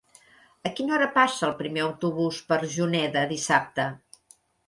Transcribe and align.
A 0.69 0.69
quina 0.77 0.93
hora 0.95 1.09
passa 1.17 1.43
el 1.49 1.53
primer 1.59 1.83
autobús 1.85 2.41
per 2.53 2.59
Juneda 2.77 3.27
dissabte? 3.35 3.87